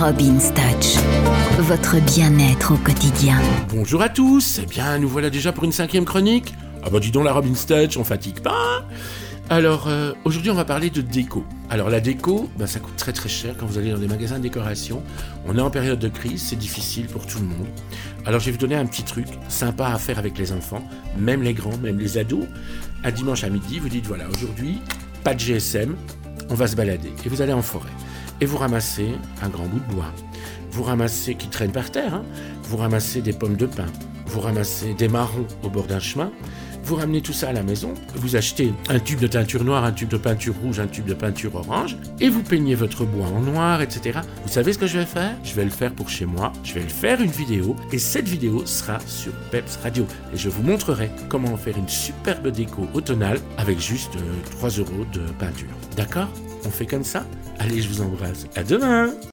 Robin's 0.00 0.50
Touch, 0.54 0.96
votre 1.58 2.00
bien-être 2.00 2.72
au 2.72 2.78
quotidien. 2.78 3.38
Bonjour 3.68 4.00
à 4.00 4.08
tous, 4.08 4.58
eh 4.62 4.64
bien 4.64 4.96
nous 4.98 5.10
voilà 5.10 5.28
déjà 5.28 5.52
pour 5.52 5.64
une 5.64 5.72
cinquième 5.72 6.06
chronique. 6.06 6.54
Ah 6.82 6.88
bah 6.88 7.00
dis 7.00 7.10
donc 7.10 7.26
la 7.26 7.34
Robin's 7.34 7.66
Touch, 7.66 7.98
on 7.98 8.04
fatigue 8.04 8.40
pas 8.40 8.86
alors, 9.52 9.88
euh, 9.88 10.12
aujourd'hui, 10.24 10.52
on 10.52 10.54
va 10.54 10.64
parler 10.64 10.90
de 10.90 11.00
déco. 11.00 11.44
Alors, 11.70 11.90
la 11.90 11.98
déco, 11.98 12.48
ben, 12.56 12.68
ça 12.68 12.78
coûte 12.78 12.94
très 12.94 13.12
très 13.12 13.28
cher 13.28 13.56
quand 13.58 13.66
vous 13.66 13.78
allez 13.78 13.90
dans 13.90 13.98
des 13.98 14.06
magasins 14.06 14.38
de 14.38 14.44
décoration. 14.44 15.02
On 15.44 15.58
est 15.58 15.60
en 15.60 15.70
période 15.70 15.98
de 15.98 16.06
crise, 16.06 16.40
c'est 16.40 16.54
difficile 16.54 17.06
pour 17.06 17.26
tout 17.26 17.40
le 17.40 17.46
monde. 17.46 17.66
Alors, 18.26 18.38
je 18.38 18.46
vais 18.46 18.52
vous 18.52 18.58
donner 18.58 18.76
un 18.76 18.86
petit 18.86 19.02
truc 19.02 19.26
sympa 19.48 19.88
à 19.88 19.98
faire 19.98 20.20
avec 20.20 20.38
les 20.38 20.52
enfants, 20.52 20.88
même 21.18 21.42
les 21.42 21.52
grands, 21.52 21.76
même 21.78 21.98
les 21.98 22.16
ados. 22.16 22.44
Un 23.02 23.10
dimanche 23.10 23.42
à 23.42 23.48
midi, 23.48 23.80
vous 23.80 23.88
dites 23.88 24.06
voilà, 24.06 24.28
aujourd'hui, 24.28 24.78
pas 25.24 25.34
de 25.34 25.40
GSM, 25.40 25.96
on 26.48 26.54
va 26.54 26.68
se 26.68 26.76
balader. 26.76 27.12
Et 27.24 27.28
vous 27.28 27.42
allez 27.42 27.52
en 27.52 27.62
forêt. 27.62 27.90
Et 28.40 28.46
vous 28.46 28.56
ramassez 28.56 29.12
un 29.42 29.48
grand 29.48 29.66
bout 29.66 29.80
de 29.80 29.94
bois. 29.94 30.12
Vous 30.70 30.82
ramassez, 30.82 31.34
qui 31.34 31.48
traîne 31.48 31.72
par 31.72 31.90
terre, 31.90 32.14
hein. 32.14 32.24
vous 32.64 32.76
ramassez 32.76 33.22
des 33.22 33.32
pommes 33.32 33.56
de 33.56 33.66
pin. 33.66 33.86
Vous 34.26 34.40
ramassez 34.40 34.94
des 34.94 35.08
marrons 35.08 35.46
au 35.62 35.68
bord 35.68 35.86
d'un 35.86 35.98
chemin 35.98 36.30
vous 36.84 36.96
ramenez 36.96 37.20
tout 37.20 37.32
ça 37.32 37.50
à 37.50 37.52
la 37.52 37.62
maison, 37.62 37.94
vous 38.14 38.36
achetez 38.36 38.72
un 38.88 38.98
tube 38.98 39.20
de 39.20 39.26
teinture 39.26 39.64
noire, 39.64 39.84
un 39.84 39.92
tube 39.92 40.08
de 40.08 40.16
peinture 40.16 40.54
rouge, 40.62 40.80
un 40.80 40.86
tube 40.86 41.04
de 41.04 41.14
peinture 41.14 41.54
orange, 41.54 41.96
et 42.20 42.28
vous 42.28 42.42
peignez 42.42 42.74
votre 42.74 43.04
bois 43.04 43.26
en 43.26 43.40
noir, 43.40 43.82
etc. 43.82 44.20
Vous 44.42 44.48
savez 44.48 44.72
ce 44.72 44.78
que 44.78 44.86
je 44.86 44.98
vais 44.98 45.06
faire? 45.06 45.36
Je 45.44 45.54
vais 45.54 45.64
le 45.64 45.70
faire 45.70 45.92
pour 45.92 46.08
chez 46.08 46.26
moi, 46.26 46.52
je 46.64 46.74
vais 46.74 46.82
le 46.82 46.88
faire 46.88 47.20
une 47.20 47.30
vidéo, 47.30 47.76
et 47.92 47.98
cette 47.98 48.28
vidéo 48.28 48.66
sera 48.66 48.98
sur 49.06 49.32
Peps 49.50 49.78
Radio. 49.82 50.06
Et 50.34 50.36
je 50.36 50.48
vous 50.48 50.62
montrerai 50.62 51.10
comment 51.28 51.56
faire 51.56 51.76
une 51.78 51.88
superbe 51.88 52.48
déco 52.48 52.88
automnale 52.94 53.38
avec 53.58 53.78
juste 53.78 54.16
3 54.58 54.78
euh, 54.78 54.82
euros 54.82 55.06
de 55.12 55.20
peinture. 55.38 55.68
D'accord? 55.96 56.28
On 56.64 56.70
fait 56.70 56.86
comme 56.86 57.04
ça? 57.04 57.24
Allez, 57.60 57.82
je 57.82 57.88
vous 57.88 58.00
embrasse. 58.00 58.46
À 58.56 58.64
demain 58.64 59.12